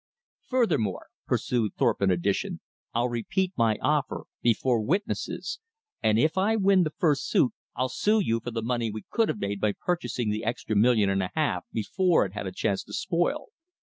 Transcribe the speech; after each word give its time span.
"Furthermore," 0.49 1.09
pursued 1.27 1.75
Thorpe 1.75 2.01
in 2.01 2.09
addition, 2.09 2.59
"I'll 2.91 3.07
repeat 3.07 3.53
my 3.55 3.77
offer 3.83 4.23
before 4.41 4.81
witnesses; 4.81 5.59
and 6.01 6.17
if 6.17 6.39
I 6.39 6.55
win 6.55 6.81
the 6.81 6.89
first 6.97 7.29
suit, 7.29 7.51
I'll 7.75 7.87
sue 7.87 8.19
you 8.19 8.39
for 8.39 8.49
the 8.49 8.63
money 8.63 8.89
we 8.89 9.05
could 9.11 9.29
have 9.29 9.37
made 9.39 9.61
by 9.61 9.73
purchasing 9.73 10.31
the 10.31 10.43
extra 10.43 10.75
million 10.75 11.11
and 11.11 11.21
a 11.21 11.29
half 11.35 11.65
before 11.71 12.25
it 12.25 12.33
had 12.33 12.47
a 12.47 12.51
chance 12.51 12.83
to 12.85 12.93
spoil." 12.93 13.49